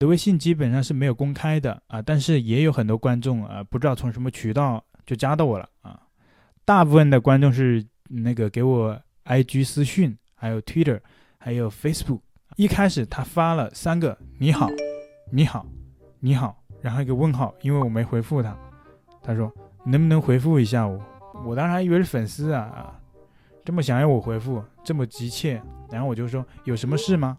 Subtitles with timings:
[0.00, 6.00] 的微信基本上是没有公开的啊，但是也有很多观众啊，不知道从什么渠道就加到我了啊。
[6.64, 10.98] 大部分的观众是那个给我 IG 私讯，还有 Twitter，
[11.36, 12.20] 还有 Facebook。
[12.56, 14.70] 一开始他发了三个你好，
[15.30, 15.66] 你好，
[16.20, 18.56] 你好，然后一个问号，因为我没回复他。
[19.22, 19.52] 他说
[19.84, 20.98] 能不能回复一下我？
[21.44, 22.98] 我当时还以为是粉丝啊啊，
[23.66, 25.62] 这么想要我回复，这么急切。
[25.90, 27.36] 然后我就说有什么事吗？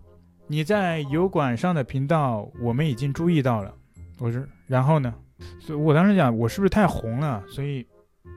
[0.51, 3.73] 你在油管上的频道，我们已经注意到了。
[4.19, 5.13] 我说，然后呢？
[5.61, 7.41] 所以我当时讲，我是不是太红了？
[7.47, 7.87] 所以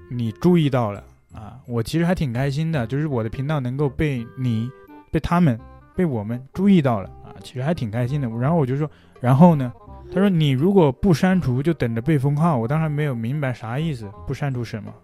[0.09, 1.58] 你注意到了啊？
[1.66, 4.70] 我其实还挺开心的，就是我的频道能够被你、
[5.10, 5.58] 被他们、
[5.96, 8.28] 被我们注意到了啊，其实还挺开心的。
[8.28, 8.88] 然后我就说，
[9.20, 9.72] 然后呢？
[10.12, 12.56] 他说，你如果不删除，就等着被封号。
[12.56, 14.94] 我当时没有明白啥意思，不删除什么？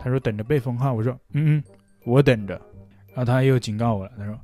[0.00, 0.92] 他说等着被封号。
[0.92, 1.64] 我说，嗯嗯，
[2.04, 2.60] 我等着。
[3.14, 4.36] 然后他又警告我了，他说，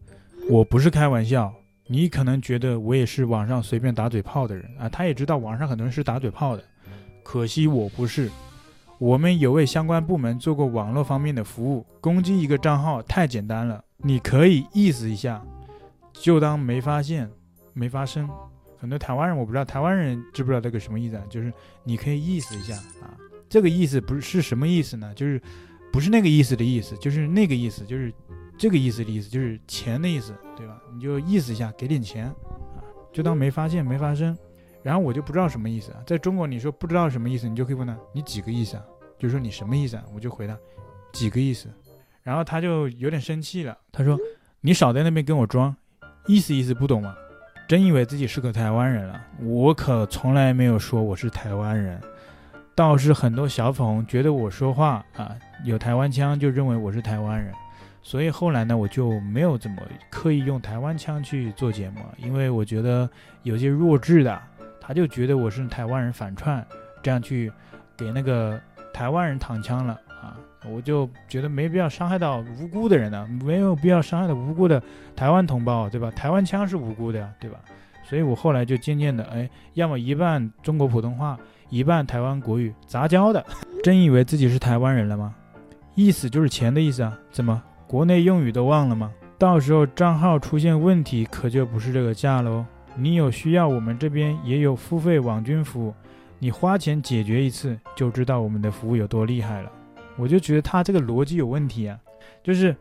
[0.48, 1.52] 我不是开玩笑。
[1.90, 6.62] 你可能觉得我也是网上随便打嘴炮的人啊，他也知道网上很多人是打嘴炮的，
[7.22, 8.30] 可惜我不是。
[8.98, 15.42] 我们有为相关部门做过网络方面的服务，攻击一个账号太简单了，你可以意思一下，
[16.12, 17.30] 就当没发现，
[17.72, 18.28] 没发生。
[18.76, 21.22] 很多台湾人我不知道，台湾人知不知道这个什么意思啊？
[21.30, 21.50] 就是
[21.84, 23.16] 你可以意思一下啊，
[23.48, 25.14] 这个意思不是是什么意思呢？
[25.14, 25.40] 就是
[25.90, 28.12] 不是那个意思的意思，就是那个意思，就是。
[28.58, 30.82] 这个意思的意思就是钱的意思，对吧？
[30.92, 32.34] 你就意思一下，给点钱啊，
[33.12, 34.36] 就当没发现没发生。
[34.82, 36.02] 然后我就不知道什么意思啊。
[36.06, 38.84] 在中国，你说不知道什么意思，你就可以问他，你几个意思啊？
[39.18, 40.04] 就说你什么意思啊？
[40.14, 40.58] 我就回他
[41.12, 41.68] 几个意思。
[42.22, 44.18] 然后他就有点生气了，他说：
[44.60, 45.74] “你少在那边跟我装，
[46.26, 47.14] 意思意思不懂吗？
[47.68, 49.20] 真以为自己是个台湾人了？
[49.40, 52.00] 我可从来没有说我是台湾人，
[52.74, 57.52] 倒是很多小粉红觉得我说话啊有台湾腔，就认为我是台湾人。”
[58.08, 63.06] 所以后来呢，我就没有怎么刻意用台湾腔去做节目，因为我觉得
[63.42, 64.40] 有些弱智的，
[64.80, 66.66] 他就觉得我是台湾人反串，
[67.02, 67.52] 这样去
[67.98, 68.58] 给那个
[68.94, 69.92] 台湾人躺枪了
[70.22, 70.40] 啊！
[70.64, 74.82] 我就觉得没必要伤害到无辜的人呢，没有必要伤害到无辜的
[75.14, 76.10] 台湾同胞，对吧？
[76.12, 77.58] 台湾腔是无辜的呀，对吧？
[78.04, 81.38] 所以我后来就渐渐的，哎，要么一半中国普通话，
[81.68, 83.44] 一半台湾国语杂交的，
[83.84, 85.34] 真以为自己是台湾人了吗？
[85.94, 87.14] 意思就是钱的意思啊？
[87.30, 87.62] 怎么？
[87.88, 89.10] 国内用语都忘了吗？
[89.38, 92.62] 到时候账号出现问题，可就不是这个价喽。
[92.94, 95.94] 你有需要，我们这边也有付费网军服务，
[96.38, 99.72] 你花钱解决一次，就知道我们的服务有多厉害了。
[100.18, 101.98] 我就觉得他这个逻辑有问题啊，
[102.42, 102.76] 就是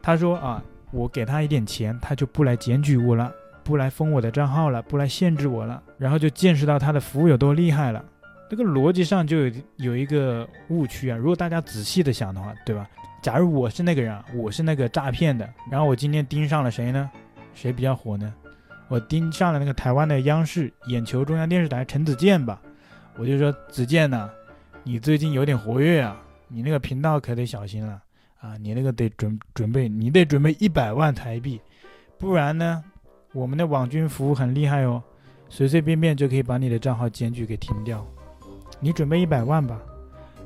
[0.00, 0.62] 他说啊，
[0.92, 3.32] 我给他一点钱，他就不来检举我了，
[3.64, 8.04] 不来封我的账号了，不来限制我了，然后就见识到他的服务有多厉害了。
[8.48, 11.16] 这个逻辑上就有有一个误区啊。
[11.16, 12.86] 如果大家仔细的想的话，对吧？
[13.22, 17.08] 假如我是那个人，我是那个诈骗的，然后我今天盯上了谁呢？
[17.54, 18.34] 谁比较火呢？
[18.88, 22.60] 我盯上了那个台湾的央视眼球中央电视台陈子健吧。
[23.16, 24.28] 我就说子健呐，
[24.82, 28.02] 你最近有点活跃啊，你那个频道可得小心了
[28.40, 31.60] 啊，你那个得准准备，你得准备一百万台币，
[32.18, 32.82] 不然呢，
[33.32, 35.00] 我们的网军服务很厉害哦，
[35.48, 38.04] 随随便便就可以把你的账号检举给停掉，
[38.80, 39.80] 你准备一百万吧。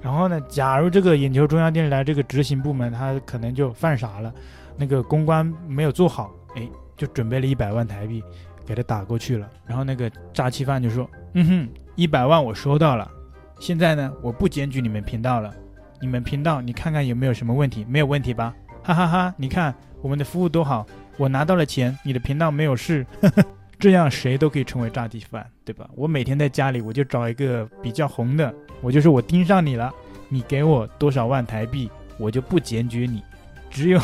[0.06, 4.32] 然后呢，假如这个眼球中央电视台这个执行部门他可能就犯傻了，
[4.76, 6.62] 那个公关没有做好，哎，
[6.96, 8.22] 就准备了一百万台币
[8.64, 9.50] 给他打过去了。
[9.66, 13.10] 然后那个诈欺犯就说：“嗯哼，一百万我收到了，
[13.58, 15.52] 现在呢，我不检举你们频道了，
[16.00, 17.84] 你们频道你看看有没有什么问题？
[17.88, 18.54] 没有问题吧？
[18.84, 20.86] 哈哈哈，你看我们的服务多好，
[21.16, 23.04] 我拿到了钱，你的频道没有事。
[23.78, 25.86] ”这样谁都可以成为诈欺犯，对吧？
[25.94, 29.92] 我每天在家里，我就找一个比较红的，我就是我盯上你了，
[30.28, 33.22] 你给我多少万台币，我就不检举你。
[33.70, 34.00] 只有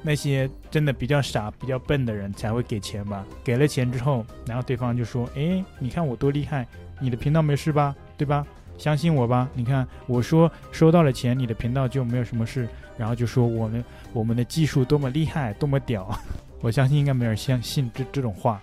[0.00, 3.24] 那些真的比较傻、比较笨的人才会给钱吧？
[3.44, 6.66] 给了钱之后，然后对方就说：“哎，你看我多厉害，
[7.00, 7.94] 你的频道没事吧？
[8.16, 8.46] 对吧？
[8.78, 9.48] 相信我吧？
[9.54, 12.68] 你看我说收到了钱，你的频道就没有什么事。
[12.98, 16.18] 然后就说我们我们的技术多么厉害，多么屌。
[16.60, 18.60] 我相信应该没人相信这这种话。”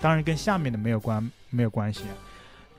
[0.00, 2.02] 当然跟下面的没有关没有关系，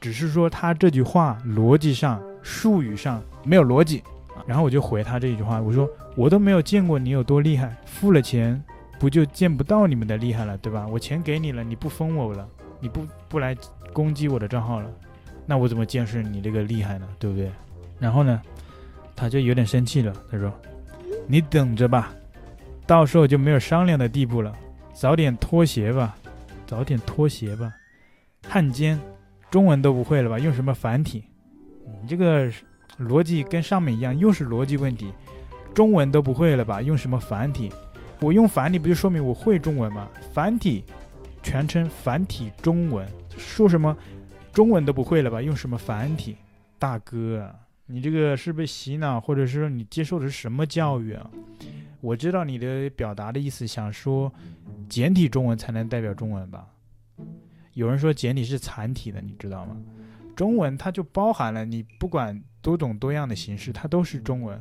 [0.04, 4.04] 只是说他这句话逻辑上术语上没有逻辑，
[4.46, 8.62] 然后我就回他这句话，我说我都没有见过你有多厉害，付了钱
[9.00, 10.86] 不就见不到你们的厉害了，对吧？
[10.92, 12.46] 我钱给你了，你不封我了，
[12.82, 13.56] 你不不来
[13.94, 14.92] 攻击我的账号了，
[15.46, 17.08] 那我怎么见识你这个厉害呢？
[17.18, 17.50] 对不对？
[17.98, 18.42] 然后呢，
[19.16, 20.52] 他就有点生气了，他说
[21.26, 22.14] 你等着吧，
[22.86, 24.54] 到时候就没有商量的地步了，
[24.92, 26.14] 早点脱鞋吧。
[26.66, 27.72] 早点脱鞋吧，
[28.46, 29.00] 汉奸，
[29.54, 30.40] 中文都不会了吧？
[30.40, 31.26] 用什么繁体？
[32.02, 32.52] 你这个
[32.98, 35.14] 逻辑跟上面一样，又是逻辑问题。
[35.76, 36.82] 中文都不会了吧？
[36.82, 37.72] 用什么繁体？
[38.20, 40.10] 我用繁体不就说明我会中文吗？
[40.34, 40.84] 繁体
[41.44, 43.08] 全称繁体中文，
[43.38, 43.96] 说什么
[44.52, 45.40] 中文都不会了吧？
[45.40, 46.36] 用什么繁体？
[46.80, 47.48] 大哥，
[47.86, 51.30] 你这个是被洗脑，或者是说你接受的是什么教育啊？
[52.02, 54.34] 我知道你的表达的意思，想说
[54.90, 56.66] 简体中文才能代表中文吧？
[57.74, 59.78] 有人说简体是残体的，你知道吗？
[60.36, 64.60] 中文它就包含了你不管多种多样的形式，它都是中文。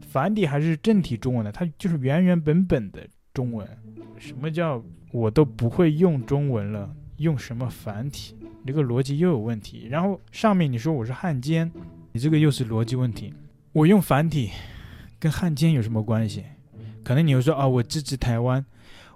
[0.00, 3.66] 繁体还是正体中文的，它就是原原本本的中文。
[4.18, 4.82] 什么叫
[5.12, 8.36] 我都不会用中文了，用什么繁体？
[8.40, 9.86] 你这个逻辑又有问题。
[9.88, 11.70] 然后上面你说我是汉奸，
[12.12, 13.32] 你这个又是逻辑问题。
[13.72, 14.50] 我用繁体
[15.18, 16.44] 跟汉奸有什么关系？
[17.04, 18.64] 可能你会说啊，我支持台湾，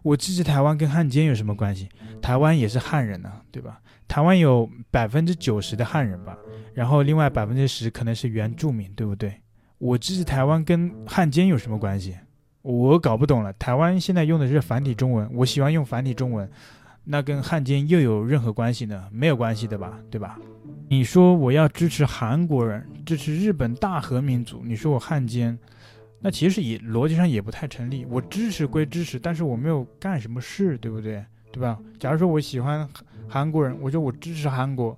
[0.02, 1.88] 我支持台湾跟汉奸有什么关系？
[2.20, 3.80] 台湾也是汉人呐、啊，对吧？
[4.08, 6.36] 台湾有百分之九十的汉人吧，
[6.74, 9.34] 然后另外百分之十可能是原住民，对不对？
[9.78, 12.16] 我支持台湾跟汉奸有什么关系？
[12.62, 13.52] 我搞不懂了。
[13.54, 16.48] 台湾现在用的是繁体中文，我喜欢用繁体中文，
[17.04, 19.08] 那跟汉奸又有任何关系呢？
[19.10, 20.38] 没有关系的吧，对吧？
[20.88, 25.58] 你说我要支持韩国人，支持日本大和民族，你说我汉奸？
[26.22, 28.04] 那其实也逻辑上也不太成立。
[28.06, 31.24] 我支持归支持，但是我没有干什么事，对不对？
[31.50, 31.78] 对吧？
[31.98, 32.88] 假如说我喜欢
[33.28, 34.96] 韩国人，我说我支持韩国，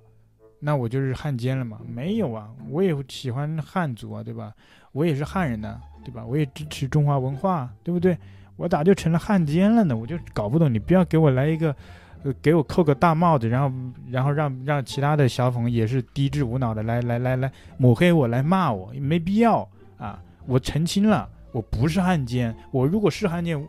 [0.59, 1.79] 那我就是汉奸了嘛？
[1.85, 4.53] 没有啊，我也喜欢汉族啊，对吧？
[4.93, 6.25] 我也是汉人呢，对吧？
[6.25, 8.17] 我也支持中华文化，对不对？
[8.55, 9.97] 我咋就成了汉奸了呢？
[9.97, 10.73] 我就搞不懂。
[10.73, 11.75] 你不要给我来一个，
[12.23, 13.75] 呃，给我扣个大帽子，然后
[14.09, 19.67] 然后让让其他的小粉也是低智无脑的来来来来抹黑我，来骂我，没必要
[19.97, 20.21] 啊。
[20.45, 22.55] 我澄清了，我不是汉奸。
[22.71, 23.61] 我如果是汉奸，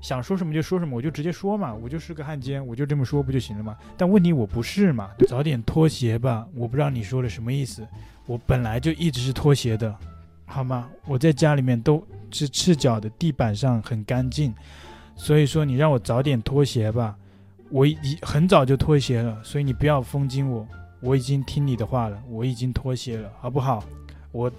[0.00, 1.74] 想说什么就说什么，我就直接说嘛。
[1.74, 3.76] 我就是个汉奸，我就这么说不就行了吗？
[3.96, 6.46] 但问题我不是嘛，早点脱鞋吧。
[6.54, 7.86] 我不知道你说的什么意思。
[8.26, 9.94] 我本来就一直是脱鞋的，
[10.44, 10.88] 好吗？
[11.06, 14.54] 我在家里面都是赤脚的，地板上很干净。
[15.16, 17.16] 所以说你让我早点脱鞋吧。
[17.70, 20.66] 我已很早就脱鞋了，所以你不要封禁我。
[21.00, 23.82] 我已经听你的话了，我已经脱鞋了，好不好？
[24.32, 24.52] 我。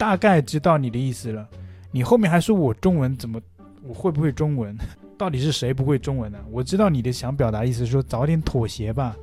[0.00, 1.46] 大概知道你的意思了，
[1.92, 3.38] 你后面还说我中文怎么，
[3.86, 4.74] 我会不会中文？
[5.18, 6.38] 到底是谁不会中文呢？
[6.50, 9.14] 我知道你的想表达意思说早点妥协吧，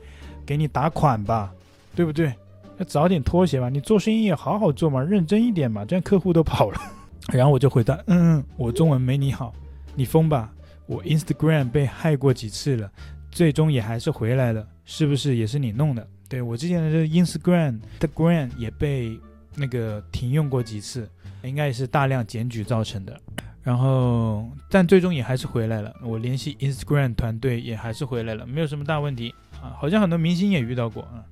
[0.45, 1.51] 给你打款吧，
[1.95, 2.31] 对不对？
[2.77, 6.79] 要早点脱鞋吧，你做生意也好好做嘛，认真一点嘛，这样客户都跑了。
[7.33, 9.51] 然后我就回答，嗯，我中文没你好，
[9.95, 10.53] 你疯吧？
[10.85, 12.87] 我 Instagram 被害过几次了，
[13.31, 16.07] 最终也还是回来了，是不是也是你弄的？
[16.29, 19.19] 对，我之前的这 Instagram 的 gram 也被。
[19.57, 21.09] 那个停用过几次，
[21.43, 23.19] 应该也是大量检举造成的。
[23.63, 25.93] 然后，但最终也还是回来了。
[26.01, 29.75] 我联系 Instagram 团队也还是回来了，没有什么大问题啊。
[29.77, 31.25] 好像很多明星也遇到过啊。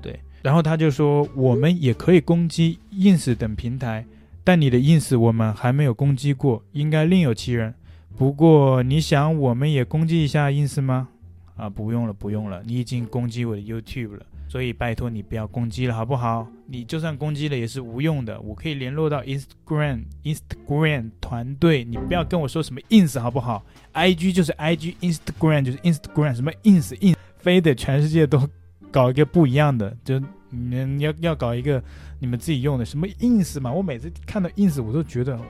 [0.00, 4.06] 对，然后他就说，我们也可以攻击 Ins 等平台，
[4.42, 7.74] 但你的 Ins 我们还没有攻击过，应该另有其人。
[8.16, 11.08] 不过你想我们也攻击一下 Ins 吗？
[11.56, 14.24] 啊，不用了，不用了，你已经攻击我的 YouTube 了。
[14.52, 16.46] 所以拜托你不要攻击了，好不好？
[16.66, 18.38] 你就算攻击了也是无用的。
[18.42, 23.64] 我可以联络到 Instagram Instagram 团队，你不要跟我说什么 ins 好不好
[23.94, 28.46] ？IG 就是 IG，Instagram 就是 Instagram，什么 ins ins，非得全世界都
[28.90, 30.20] 搞一个不一样的，就
[30.50, 31.82] 你要要搞一个
[32.18, 33.72] 你们自己用的什么 ins 嘛？
[33.72, 35.40] 我每次看到 ins 我都觉得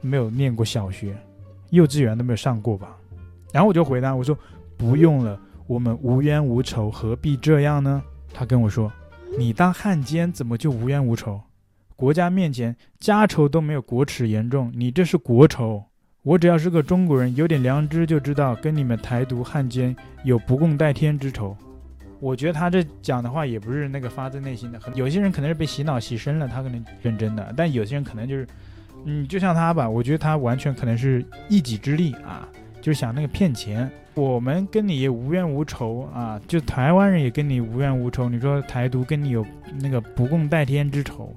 [0.00, 1.14] 没有念过小学，
[1.68, 2.96] 幼稚园都没有上过吧？
[3.52, 4.34] 然后我就回答我说
[4.78, 8.02] 不用了，我们无冤无仇，何必这样呢？
[8.32, 8.92] 他跟我说
[9.38, 11.40] ：“你当汉奸怎么就无冤无仇？
[11.96, 15.84] 国家面前家仇都没有国耻严重，你这是国仇。
[16.22, 21.56] 我只要是个中国人，有点良知就知道跟你们台独汉奸有不共戴天之仇。”
[22.20, 28.44] 我觉得他这讲的话也不是那个发自内心的，有些人可能是被洗脑洗深了，他可能认真的，但有些人可能就是，
[29.04, 32.48] 嗯，就像他吧，我觉得他完全可能是一己之力啊，
[32.88, 33.90] 就是想那个骗钱。
[34.14, 38.30] 我们跟你也无冤无仇啊，就台湾人也跟你无冤无仇。
[38.30, 39.44] 你说台独跟你有
[39.78, 41.30] 那个不共戴天之仇，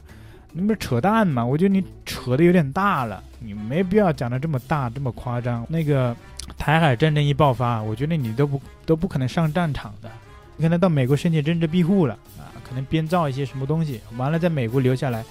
[0.53, 1.46] 你不是扯淡吗？
[1.46, 5.65] 我觉得你扯的有点大了，你没必要讲的这么大这么夸张。
[5.67, 6.15] 那个
[6.58, 10.10] 台海战争一爆发，我觉得你都不都不可能上战场的，
[10.55, 15.22] 你可能到美国申请政治庇护了啊，可能编造一些什么东西，完了在美国留下来。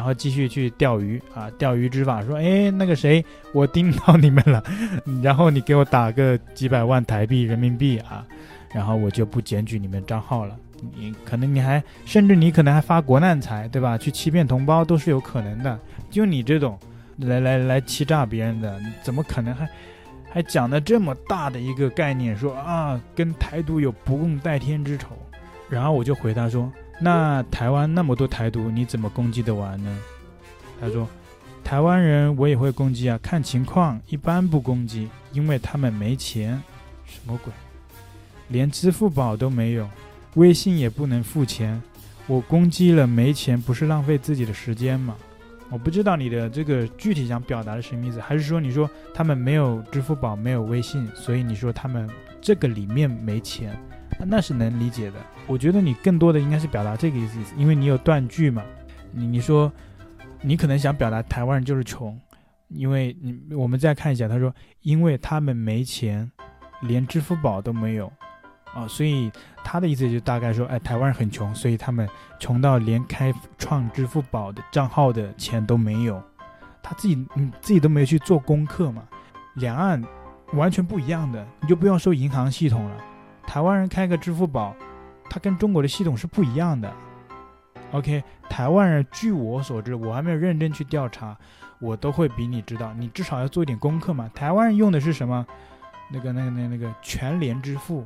[0.00, 4.64] 然后继续去钓鱼啊，钓鱼执法，说，哎，那个谁，我盯到你们了，
[5.22, 8.24] 然后你给我打个几百万台币人民币啊，
[8.72, 10.56] 然后我就不检举你们账号了。
[10.96, 13.98] 你可能你还甚至你可能还发国难财，对吧？
[13.98, 15.78] 去欺骗同胞都是有可能的。
[16.08, 16.78] 就你这种
[17.18, 19.68] 来来来欺诈别人的，怎么可能还
[20.30, 25.08] 还讲的这么大的一个概念，说啊跟台独有不共戴天之仇？
[25.68, 26.72] 然后我就回答说。
[27.00, 29.98] 那台湾那么多台独，你怎么攻击得完呢？
[30.80, 31.08] 他说，
[31.64, 36.62] 台湾人我也会攻击啊，看情况，一般不攻击，因为他们没钱。
[37.06, 37.52] 什么鬼？
[38.48, 39.88] 连支付宝都没有，
[40.34, 41.80] 微信也不能付钱，
[42.26, 45.16] 我攻击了没钱，不是浪费自己的时间吗？
[45.70, 52.08] 我不知道你的这个具体想表达的什么意思，还是说你说他们没有支付宝，没有微信，所以你说他们
[52.40, 53.76] 这个里面没钱，
[54.26, 55.16] 那是能理解的。
[55.50, 58.62] 我觉得你更多的应该是表达这个意思，因为你有断句嘛。
[59.10, 59.70] 你你说
[60.40, 62.16] 你可能想表达台湾人就是穷，
[62.68, 66.30] 因为你我们再看一下，他说因为他们没钱，
[66.82, 68.12] 连支付宝都没有。
[68.72, 69.28] 啊、所以
[69.64, 76.22] 他的意思就大概说，哎，台湾人很穷，所以他们穷到连开创支付宝的账号的钱都没有，
[76.80, 79.02] 他自己嗯自己都没有去做功课嘛，
[79.54, 80.00] 两岸
[80.52, 82.96] 完全不一样的，你就不要说银行系统了，
[83.44, 84.72] 台湾人开个支付宝，
[85.30, 86.92] 它跟中国的系统是不一样的。
[87.92, 91.34] OK，台湾人据我所知，我还没有认真去调查，
[91.78, 94.28] 我都会比你知道，你至少要做一点功课嘛。
[94.34, 95.46] 台湾人用的是什么？
[96.10, 98.04] 那个、那个、那个、那个全联支付。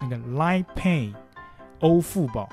[0.00, 1.14] 那个 Line Pay、
[1.80, 2.46] 欧付宝，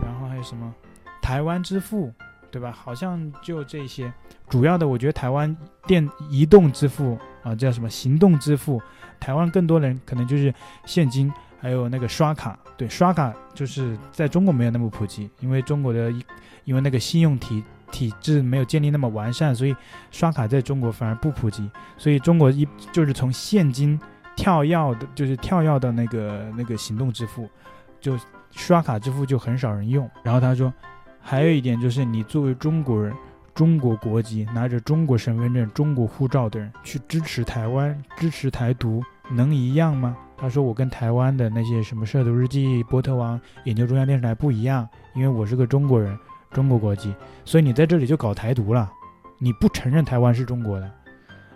[0.00, 0.72] 然后还有什么
[1.20, 2.12] 台湾支付，
[2.52, 2.70] 对吧？
[2.70, 4.12] 好像就这些
[4.48, 4.86] 主要的。
[4.86, 5.56] 我觉得台湾
[5.88, 8.80] 电移动支付啊，叫什么行动支付？
[9.18, 10.54] 台湾更多人可能就是
[10.84, 12.58] 现金，还有那个刷卡。
[12.76, 16.12] 对，刷卡就是在中国没有那么普及，因为中国的
[16.64, 19.74] 因为那个信用体体制没有建立那么完善，所以
[20.10, 21.70] 刷卡在中国反而不普及。
[21.96, 23.98] 所以中国一就是从现金。
[24.40, 27.50] 跳跃的，就是跳跃的那个那个行动支付，
[28.00, 28.16] 就
[28.52, 30.08] 刷卡支付就很少人用。
[30.22, 30.72] 然后他说，
[31.20, 33.12] 还有一点就是，你作为中国人，
[33.52, 40.16] 中国国籍，拿着中国身份证、中国护照的人去支持台湾、支持台独，能一样吗？
[40.40, 46.16] 他说，我跟台湾的那些什么摄毒日记、波特王、研究中央电视台不一样，因为我是个中国人，
[46.52, 47.12] 中国国籍，
[47.44, 48.88] 所以你在这里就搞台独了，
[49.38, 50.88] 你不承认台湾是中国的，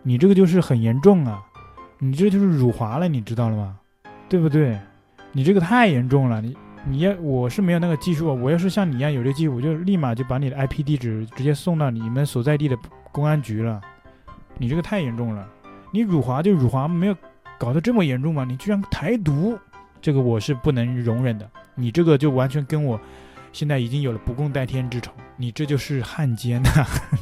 [0.03, 1.41] 你这个就是很严重啊。
[1.99, 3.79] 你这就是辱华了，你知道了吗？
[4.29, 4.77] 对不对？
[5.31, 6.41] 你这个太严重了。
[6.41, 12.77] 你你要我是没有那个技术，我要是像你一样有这技术，我就立马就把你的 IP 地址直接送到你们所在地的
[13.13, 13.81] 公安局了。
[14.59, 15.49] 你这个太严重了。
[15.93, 17.17] 你辱华就辱华，没有
[17.63, 18.45] 搞得这么严重吗？
[18.45, 19.57] 你居然台独，
[20.01, 21.49] 这个我是不能容忍的。
[21.77, 23.01] 你这个就完全跟我
[23.53, 25.13] 现在已经有了不共戴天之仇。
[25.37, 26.69] 你这就是汉奸呐！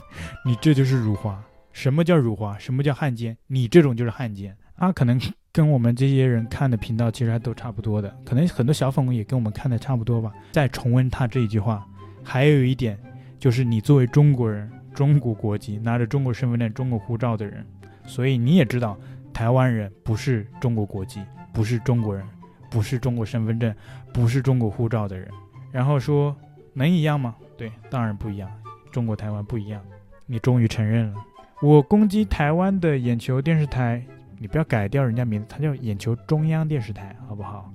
[0.47, 1.39] 你这就是辱华。
[1.73, 2.57] 什么叫辱华？
[2.59, 3.37] 什么叫汉奸？
[3.49, 4.57] 你这种就是汉奸。
[4.79, 5.21] 他可能
[5.53, 10.33] 跟我们这些人看的频道其实还都差不多的，可能很多小粉红也跟我们看的差不多吧。
[10.53, 11.87] 再重温他这一句话，
[12.25, 12.99] 还有一点
[13.39, 17.63] 就是你作为中国人、中国国籍、拿着中国身份证、中国护照的人，
[18.07, 18.99] 所以你也知道，
[19.33, 21.21] 台湾人不是中国国籍，
[21.53, 22.27] 不是中国人，
[22.71, 23.75] 不是中国身份证，
[24.13, 25.29] 不是中国护照的人。
[25.71, 26.37] 然后说
[26.73, 27.35] 能一样吗？
[27.57, 28.51] 对，当然不一样。
[28.91, 29.81] 中国台湾不一样，
[30.27, 31.21] 你终于承认了。
[31.63, 34.03] 我攻击台湾的眼球电视台。
[34.43, 37.71] 你不要改掉人家名字，他叫眼球中央电视台，好不好？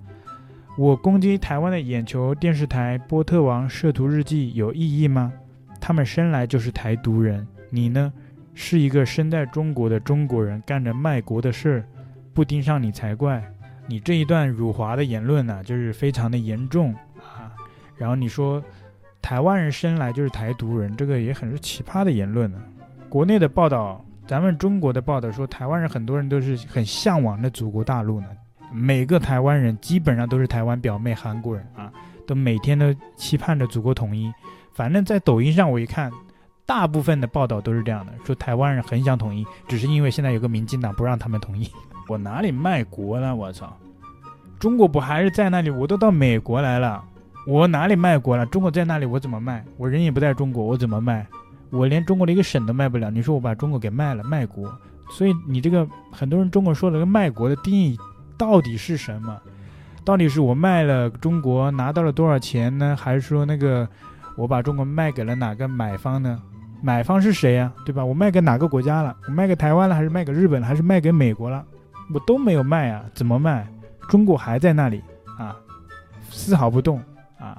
[0.76, 5.32] 我攻击台湾的眼球电视台波特王摄图日记有意义吗？
[5.80, 8.12] 他们生来就是台独人，你呢，
[8.56, 11.86] 是一个生在中国的中国人，干着卖国的事儿，
[12.34, 13.44] 不盯上你才怪。
[13.86, 17.54] 你这一段辱华的言论呢、就是非常的严重啊。
[17.96, 18.64] 然后你说
[19.22, 22.58] 台湾人生来就是台独人，这个也很是奇葩的言论呢、
[23.10, 24.04] 国内的报道。
[24.26, 28.28] 咱们中国的报道说，台湾人很多人都是很向往的祖国大陆呢。
[28.74, 31.94] 每个台湾人基本上都是台湾表妹韩国人啊，
[32.26, 34.34] 都每天都期盼着祖国统一。
[34.74, 36.12] 反正，在抖音上我一看，
[36.66, 41.70] 大部分的报道都是这样的，说台湾人很想统一，只是因为现在有个民进党不让他们统一。
[42.10, 43.36] 我哪里卖国了？
[43.36, 43.76] 我操！
[44.60, 45.70] 中国不还是在那里？
[45.70, 47.04] 我都到美国来了，
[47.46, 48.46] 我哪里卖国了？
[48.48, 49.64] 中国在那里，我怎么卖？
[49.78, 51.26] 我人也不在中国，我怎么卖？
[51.72, 54.72] 我连中国的一个省都卖不了，你说我把中国给卖了，卖国？
[55.12, 57.98] 所以你这个很多人中国说的这个卖国的定义
[58.38, 59.40] 到底是什么？
[60.04, 62.96] 到底是我卖了中国拿到了多少钱呢？
[63.00, 63.88] 还是说那个
[64.36, 66.42] 我把中国卖给了哪个买方呢？
[66.86, 67.74] 买方是谁呀？
[67.84, 68.06] 对吧？
[68.06, 69.18] 我卖给哪个国家了？
[69.28, 71.66] 我卖给台湾了，还是卖给日本了，还是卖给美国了？
[72.14, 73.68] 我都没有卖啊，怎么卖？
[74.08, 75.02] 中国还在那里
[75.40, 75.58] 啊，
[76.30, 77.02] 丝毫不动
[77.40, 77.58] 啊。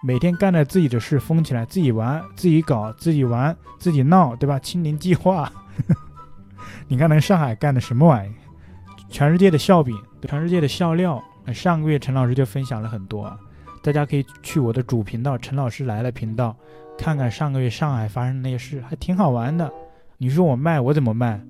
[0.00, 4.60] 每天干着自己的事，疯起来，自己玩，自己搞，自己玩，自己闹，对吧？
[4.60, 5.50] 清零计划，
[6.86, 8.32] 你看那上海干的什么玩意？
[9.08, 11.20] 全世界的笑柄，全世界的笑料。
[11.52, 13.36] 上个月陈老师就分享了很多啊，
[13.82, 16.54] 大家可以去我的主频道“陈老师来了”频道
[16.98, 19.72] 看看上个月上海发生的那些事，还挺好玩的。
[20.18, 21.40] 你说我卖，我怎么卖？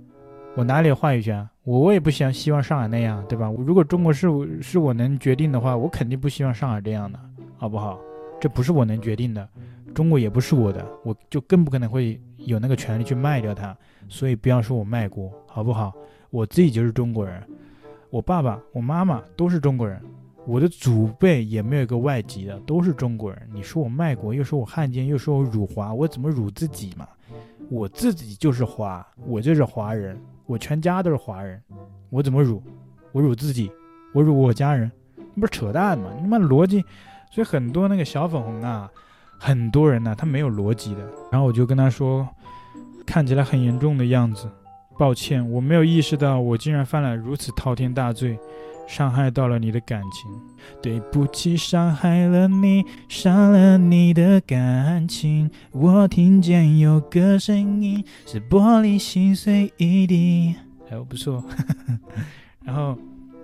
[0.55, 1.49] 我哪里有话语权？
[1.65, 3.51] 我我也不想希望上海那样，对吧？
[3.59, 4.29] 如果中国是
[4.61, 7.19] 是我能决定的话，我肯定不希望上海这样的，
[7.57, 7.99] 好不好？
[8.41, 9.49] 这不是我能决定的，
[9.95, 13.77] 中国也不是我的，我就更不可能会有那个权利去卖掉它。
[14.09, 15.93] 所以不要说我卖国，好不好？
[16.31, 17.43] 我自己就是中国人，
[18.11, 20.01] 我爸爸、我妈妈都是中国人，
[20.49, 23.47] 我的祖辈也没有一个外籍的，都是中国人。
[23.53, 27.07] 你说我卖国，又说我汉奸，又说我辱华，我怎么辱自己嘛？
[27.69, 31.63] 我自己就是华，我就是华人，我全家都是华人，
[32.09, 32.63] 我怎么辱？
[33.13, 33.71] 我辱自己，
[34.15, 34.91] 我辱我家人，
[35.35, 36.11] 那不是扯淡吗？
[36.19, 36.83] 你妈逻辑，
[37.31, 38.91] 所以很多那个小粉红啊，
[39.39, 41.01] 很多人呢、他没有逻辑的。
[41.31, 42.27] 然后我就跟他说，
[43.05, 44.49] 看起来很严重的样子。
[44.97, 48.39] 抱歉，我没有意识到我竟然犯了如此滔天大罪，
[48.89, 50.29] 伤害到了你的感情。
[50.83, 55.51] 对不起，伤害了你，伤了你的感情。
[55.73, 60.55] 我听见有个声音，是玻璃心碎一地。
[60.91, 61.45] 哎，不错。
[62.65, 62.99] 然后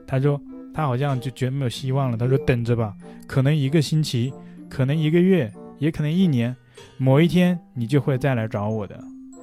[0.07, 0.41] 他说，
[0.73, 2.17] 他好像就觉得没有希望了。
[2.17, 2.95] 他说，等着吧，
[3.27, 4.33] 可能一个星期，
[4.69, 6.55] 可能一个月，也可能一年，
[6.99, 8.97] 某一天你就会再来找我的。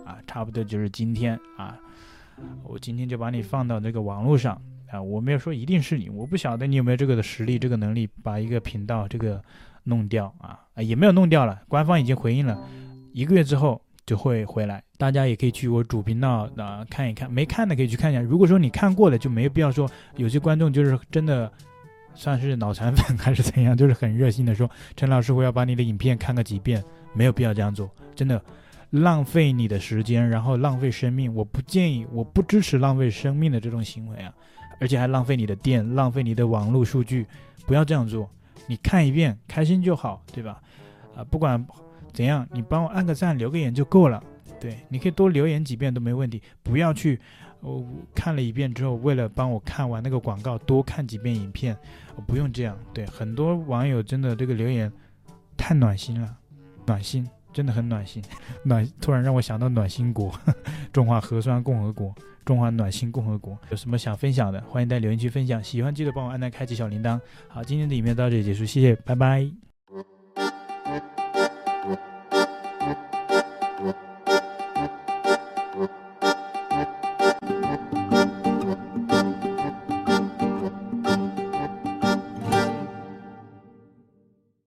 [0.05, 1.75] 啊，差不多就是今天啊。
[2.63, 4.59] 我今天就把你放到这个网络上
[4.91, 9.41] 啊，我没有说一定是你，我不晓得你有没有这个的实力、这个能力把一个频道这个
[9.83, 12.59] 弄掉啊，啊也没有弄掉了，官方已经回应了，
[13.13, 18.21] 一个月之后就会回来，大家也可以去我主频道啊看一看，没看的可以去看一下。
[18.21, 21.51] 如果说你看过了，就没有必要说有些观众就是真的
[22.13, 26.83] 算是脑残粉还是怎样，就是很热心的说陈老师我要把你的影片看个几遍，
[27.13, 28.41] 没有必要这样做，真的。
[28.91, 34.33] 浪费你的时间，然后浪费生命，我不建议，我不支持浪费生命的这种行为啊！
[34.81, 37.27] 而且还浪费你的电，浪费你的网络数据，
[37.67, 38.27] 不要这样做。
[38.65, 40.59] 你看一遍，开心就好，对吧？
[41.15, 41.63] 啊，不管
[42.11, 44.21] 怎样，你帮我按个赞，留个言就够了。
[44.59, 47.19] 对，你可以多留言几遍都没问题，不要去，
[47.59, 47.85] 我、
[48.15, 51.77] 看了一遍之后，为了帮我看完那个广告，多看几遍影片，
[52.15, 52.75] 我不用这样。
[52.91, 54.91] 对，很多网友真的这个留言
[55.55, 56.37] 太暖心了，
[56.87, 57.29] 暖心。
[57.53, 58.23] 真的很暖心，
[58.63, 60.33] 暖突然让我想到暖心国，
[60.93, 62.13] 中华核酸共和国，
[62.45, 63.57] 中华暖心共和国。
[63.69, 65.63] 有什么想分享的，欢迎在留言区分享。
[65.63, 67.19] 喜欢记得帮我按赞，开启小铃铛。
[67.47, 69.70] 好，今天的影片到这里结束，谢谢，拜拜。